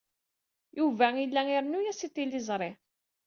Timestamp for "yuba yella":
0.77-1.41